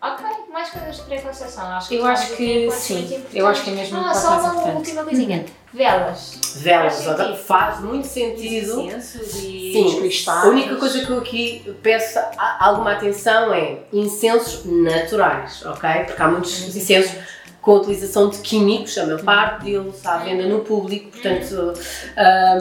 Ok, 0.04 0.26
mais 0.52 0.68
coisas 0.70 0.96
de 0.96 1.02
preconceição. 1.02 1.64
Acho 1.64 1.88
que 1.88 1.94
Eu 1.94 2.06
acho 2.06 2.34
que 2.34 2.70
sim. 2.72 3.24
Eu 3.32 3.46
acho 3.46 3.62
que 3.62 3.70
é 3.70 3.74
mesmo 3.74 3.98
Ah, 4.00 4.12
só 4.12 4.30
uma 4.40 4.48
importante. 4.48 4.76
última 4.76 5.04
coisinha. 5.04 5.44
Velas. 5.72 6.40
Velas, 6.56 7.04
Faz 7.04 7.40
faz 7.42 7.80
muito 7.80 8.06
sentido. 8.08 8.80
Incensos 8.82 9.36
e 9.36 9.72
Sim, 9.72 10.00
cristais. 10.00 10.44
A 10.44 10.48
única 10.48 10.74
coisa 10.74 11.06
que 11.06 11.08
eu 11.10 11.18
aqui 11.18 11.76
peço 11.84 12.18
alguma 12.58 12.92
atenção 12.94 13.54
é 13.54 13.78
incensos 13.92 14.64
naturais, 14.66 15.64
ok? 15.64 15.88
Porque 16.06 16.20
há 16.20 16.28
muitos 16.28 16.74
incensos 16.76 17.14
com 17.62 17.70
a 17.70 17.74
utilização 17.76 18.28
de 18.28 18.38
químicos, 18.38 18.98
a 18.98 19.06
maior 19.06 19.22
parte 19.22 19.64
deles 19.64 19.94
está 19.94 20.14
à 20.16 20.18
venda 20.18 20.44
no 20.46 20.60
público, 20.60 21.10
portanto. 21.12 21.72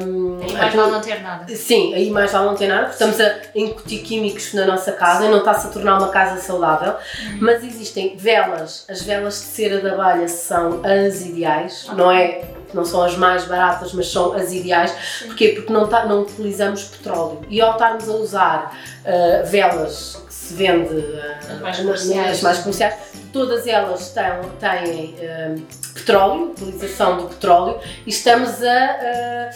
hum, 0.06 0.40
E 0.48 0.54
mais 0.54 0.74
vale 0.76 0.92
não 0.92 1.02
ter 1.02 1.22
nada. 1.22 1.56
Sim, 1.56 1.94
aí 1.96 2.10
mais 2.12 2.32
vale 2.32 2.46
não 2.46 2.56
ter 2.56 2.68
nada, 2.68 2.90
estamos 2.90 3.20
a 3.20 3.36
incutir 3.56 4.04
químicos 4.04 4.54
na 4.54 4.66
nossa 4.66 4.92
casa 4.92 5.26
e 5.26 5.30
não 5.30 5.40
está-se 5.40 5.68
a 5.68 5.70
tornar 5.72 5.98
uma 5.98 6.10
casa 6.10 6.40
saudável. 6.40 6.94
Mas 7.40 7.64
existem 7.64 8.16
velas, 8.16 8.86
as 8.90 9.02
velas 9.02 9.34
de 9.34 9.46
cera 9.48 9.82
de 9.82 9.90
abelha 9.90 10.28
são 10.28 10.82
as 10.86 11.22
ideais, 11.22 11.88
não 11.98 12.12
é? 12.12 12.44
Não 12.74 12.86
são 12.86 13.02
as 13.04 13.18
mais 13.18 13.44
baratas, 13.46 13.92
mas 13.94 14.10
são 14.10 14.32
as 14.34 14.54
ideais. 14.54 14.94
Porquê? 15.26 15.50
Porque 15.50 15.74
não, 15.74 15.88
tá- 15.88 16.06
não 16.06 16.22
utilizamos 16.22 16.84
petróleo. 16.86 17.42
E 17.50 17.60
ao 17.60 17.72
estarmos 17.74 18.08
a 18.08 18.14
usar 18.14 18.78
ah, 19.06 19.42
velas 19.44 20.22
que 20.26 20.34
se 20.34 20.54
vende 20.54 21.04
ah, 21.20 21.38
As 21.54 21.60
mais 21.60 21.62
nas- 21.62 21.78
comerciais. 21.80 22.32
as 22.38 22.42
mais 22.42 22.58
comerciais, 22.60 22.94
todas 23.34 23.66
elas 23.68 24.10
têm, 24.12 24.50
têm 24.60 25.16
eh, 25.20 25.56
petróleo, 25.94 26.52
utilização 26.52 27.18
do 27.18 27.24
petróleo, 27.30 27.80
e 28.06 28.10
estamos 28.10 28.62
a, 28.64 29.50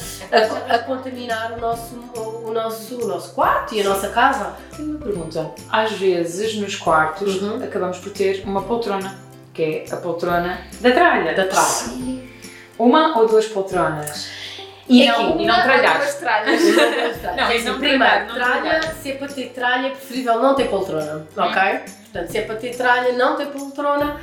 a, 0.70 0.76
a 0.76 0.80
contaminar 0.80 1.54
o 1.54 1.60
nosso, 1.62 1.96
o, 2.16 2.52
nosso, 2.52 2.96
o 3.04 3.08
nosso 3.08 3.34
quarto 3.34 3.74
e 3.76 3.82
a 3.82 3.84
nossa 3.84 4.10
casa. 4.10 4.54
Tenho 4.76 4.90
uma 4.92 5.00
pergunta. 5.00 5.52
Às 5.70 5.92
vezes, 5.94 6.56
nos 6.56 6.76
quartos, 6.76 7.42
Uhum. 7.42 7.64
acabamos 7.64 7.98
por 8.00 8.12
ter 8.12 8.44
uma 8.46 8.62
poltrona, 8.62 9.18
que 9.54 9.86
é 9.90 9.94
a 9.94 9.98
poltrona 9.98 10.60
da 10.82 10.92
tralha. 10.92 11.34
Da 11.34 11.46
tralha. 11.46 12.24
Uma 12.78 13.18
ou 13.18 13.28
duas 13.28 13.46
poltronas. 13.48 14.28
E, 14.88 15.02
É 15.04 15.12
não, 15.12 15.40
e 15.42 15.46
não 15.46 15.62
tralhares. 15.64 16.14
tralhas. 16.16 16.62
Não, 17.36 17.72
não 17.74 17.80
Primeiro, 17.80 18.00
tralhar, 18.00 18.28
não 18.28 18.36
tralha, 18.36 18.82
se 19.02 19.12
é 19.12 19.16
para 19.16 19.28
ter 19.28 19.50
tralha, 19.50 19.88
é 19.88 19.90
preferível 19.90 20.40
não 20.40 20.54
ter 20.54 20.70
poltrona, 20.70 21.26
ok? 21.36 21.82
Portanto, 22.16 22.32
se 22.32 22.38
é 22.38 22.42
para 22.44 22.56
ter 22.56 22.74
tralha, 22.74 23.12
não 23.12 23.36
ter 23.36 23.48
poltrona. 23.48 24.22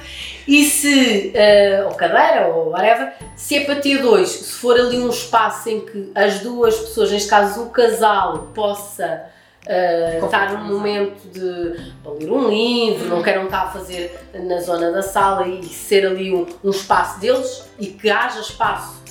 E 0.48 0.64
se, 0.64 1.30
eh, 1.34 1.84
ou 1.86 1.94
cadeira, 1.94 2.48
ou 2.48 2.70
whatever, 2.70 3.12
se 3.36 3.58
é 3.58 3.64
para 3.64 3.76
ter 3.76 3.98
dois, 3.98 4.30
se 4.30 4.52
for 4.54 4.80
ali 4.80 4.98
um 4.98 5.10
espaço 5.10 5.68
em 5.68 5.80
que 5.82 6.10
as 6.14 6.40
duas 6.40 6.74
pessoas, 6.74 7.10
neste 7.10 7.28
caso 7.28 7.64
o 7.64 7.70
casal, 7.70 8.48
possa 8.54 9.26
eh, 9.66 10.18
estar 10.24 10.52
num 10.54 10.72
momento 10.72 11.28
de 11.28 11.92
para 12.02 12.12
ler 12.12 12.32
um 12.32 12.48
livro, 12.48 13.08
não 13.08 13.22
queiram 13.22 13.44
estar 13.44 13.64
a 13.64 13.70
fazer 13.70 14.18
na 14.32 14.58
zona 14.60 14.90
da 14.90 15.02
sala 15.02 15.46
e 15.46 15.62
ser 15.66 16.06
ali 16.06 16.32
um, 16.32 16.46
um 16.64 16.70
espaço 16.70 17.20
deles 17.20 17.68
e 17.78 17.88
que 17.88 18.08
haja 18.08 18.40
espaço 18.40 19.01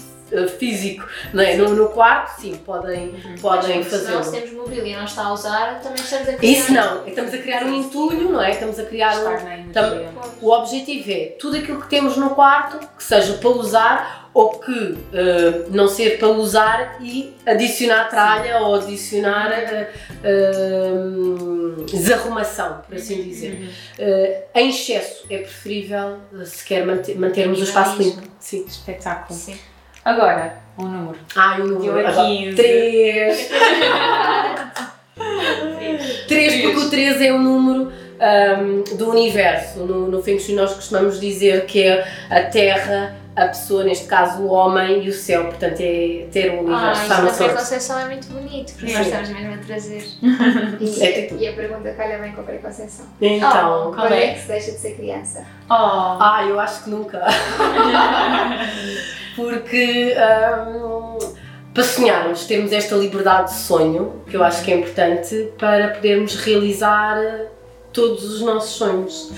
físico 0.58 1.06
não 1.34 1.44
é? 1.44 1.56
no, 1.56 1.70
no 1.76 1.90
quarto, 1.90 2.40
sim, 2.42 2.56
podem, 2.66 3.14
podem 3.42 3.84
Se 3.84 3.90
nós 3.92 4.28
fazê-lo. 4.28 4.32
temos 4.32 4.52
mobília 4.54 4.94
e 4.94 4.96
não 4.96 5.06
está 5.06 5.24
a 5.26 5.34
usar, 5.34 5.80
também 5.82 6.02
estamos 6.04 6.30
a 6.30 6.34
criar. 6.34 6.52
Isso 6.52 6.74
não, 6.74 7.08
estamos 7.08 7.34
a 7.34 7.38
criar 7.38 7.64
um 7.64 7.74
entulho, 7.74 8.30
não 8.30 8.42
é? 8.42 8.52
Estamos 8.52 8.80
a 8.80 8.84
criar 8.86 9.16
um, 9.18 9.32
Estar 9.34 9.44
na 9.44 9.54
energia. 9.58 9.74
Tam- 9.74 10.12
o 10.42 10.52
objetivo 10.52 11.12
é 11.12 11.26
tudo 11.40 11.58
aquilo 11.58 11.82
que 11.82 11.88
temos 11.90 12.18
no 12.18 12.32
quarto 12.32 12.80
que 12.98 13.04
seja 13.04 13.34
para 13.34 13.50
usar 13.50 14.30
ou 14.34 14.52
que 14.60 14.98
eh, 15.14 15.66
não 15.72 15.90
ser 15.90 16.18
para 16.18 16.30
usar 16.30 16.98
e 17.02 17.36
adicionar 17.46 18.08
tralha 18.10 18.60
ou 18.60 18.76
adicionar 18.76 19.52
eh, 19.52 19.92
eh, 20.24 21.86
desarrumação, 21.92 22.82
por 22.88 22.96
assim 22.96 23.22
dizer. 23.24 23.70
Eh, 24.00 24.44
em 24.56 24.70
excesso 24.70 25.26
é 25.30 25.38
preferível 25.40 26.18
eh, 26.40 26.46
se 26.46 26.64
quer 26.66 26.86
manter- 26.86 27.18
mantermos 27.20 27.60
o 27.60 27.64
espaço 27.64 28.02
limpo. 28.02 28.22
Sim. 28.40 28.66
Espetáculo. 28.68 29.38
Sim. 29.38 29.58
Agora, 30.04 30.56
um 30.78 30.86
número. 30.88 31.18
Ai, 31.36 31.62
o 31.62 31.68
número. 31.68 31.86
Eu 32.00 32.06
a 32.06 32.10
agora, 32.10 32.28
15. 32.28 32.56
Três. 32.56 33.50
Três, 36.28 36.62
porque 36.62 36.78
o 36.78 36.90
3 36.90 37.22
é 37.22 37.32
o 37.34 37.40
número 37.40 37.92
ahm, 38.20 38.84
do 38.98 39.10
universo. 39.12 39.80
No, 39.80 40.08
no 40.08 40.24
Feng 40.24 40.40
Shui 40.40 40.56
nós 40.56 40.74
costumamos 40.74 41.20
dizer 41.20 41.66
que 41.66 41.84
é 41.84 42.08
a 42.30 42.42
Terra, 42.44 43.16
a 43.36 43.48
pessoa, 43.48 43.84
neste 43.84 44.08
caso 44.08 44.42
o 44.44 44.48
homem 44.52 45.04
e 45.04 45.10
o 45.10 45.14
céu. 45.14 45.46
Portanto, 45.46 45.80
é 45.82 46.26
ter 46.32 46.52
o 46.52 46.60
Ah, 46.74 46.92
universo. 46.94 46.94
isto 46.94 47.02
está 47.04 47.22
da 47.22 47.32
preconceição 47.34 48.00
é 48.00 48.06
muito 48.06 48.28
bonito, 48.28 48.74
porque 48.74 48.88
Sim. 48.88 48.94
nós 48.98 49.06
estamos 49.08 49.30
mesmo 49.30 49.54
a 49.54 49.58
trazer. 49.58 50.04
E, 50.82 51.04
É 51.04 51.12
tipo- 51.12 51.36
e 51.40 51.48
a 51.48 51.54
pergunta 51.54 51.92
calha 51.94 52.18
bem 52.18 52.32
com 52.32 52.42
a 52.42 52.44
preconceição. 52.44 53.06
Então, 53.22 53.90
Oh, 53.90 53.94
qual 53.94 54.08
Quando 54.08 54.14
é 54.14 54.26
é? 54.26 54.34
que 54.34 54.40
se 54.40 54.48
deixa 54.48 54.72
de 54.72 54.78
ser 54.78 54.96
criança? 54.96 55.46
Oh. 55.70 55.74
ah, 55.74 56.44
eu 56.48 56.60
acho 56.60 56.86
que 56.86 56.90
nunca. 56.90 57.22
porque 59.36 60.16
ahm, 60.18 61.18
para 61.74 61.84
sonharmos, 61.84 62.46
termos 62.46 62.72
esta 62.74 62.96
liberdade 62.96 63.52
de 63.52 63.60
sonho, 63.60 64.24
que 64.30 64.36
eu 64.36 64.44
acho 64.44 64.64
que 64.64 64.72
é 64.72 64.76
importante 64.78 65.52
para 65.58 65.90
podermos 65.90 66.36
realizar 66.36 67.18
eh, 67.18 67.48
todos 67.94 68.24
os 68.24 68.42
nossos 68.42 68.72
sonhos. 68.72 69.32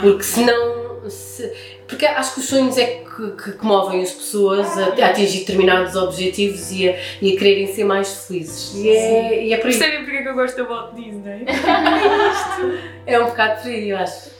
Porque 0.00 0.22
senão. 0.22 0.80
Se, 1.08 1.50
porque 1.88 2.06
acho 2.06 2.34
que 2.34 2.40
os 2.40 2.46
sonhos 2.46 2.76
é 2.78 2.84
que, 2.86 3.30
que, 3.32 3.52
que 3.52 3.64
movem 3.64 4.02
as 4.02 4.12
pessoas 4.12 4.78
a, 4.78 4.88
a 5.02 5.06
atingir 5.06 5.40
determinados 5.40 5.96
objetivos 5.96 6.70
e 6.70 6.88
a, 6.88 6.96
e 7.20 7.34
a 7.34 7.38
quererem 7.38 7.66
ser 7.66 7.84
mais 7.84 8.26
felizes. 8.26 8.74
E 8.76 8.88
é, 8.90 9.44
e 9.46 9.52
é 9.52 9.56
por 9.56 9.70
isso. 9.70 9.78
Percebem 9.80 10.04
porque 10.04 10.18
é 10.18 10.22
que 10.22 10.28
eu 10.28 10.34
gosto 10.34 10.56
da 10.56 10.64
Walt 10.64 10.94
Disney? 10.94 11.46
É 13.06 13.18
um 13.18 13.26
bocado 13.26 13.62
por 13.62 13.68
aí, 13.68 13.90
eu 13.90 13.96
acho. 13.96 14.30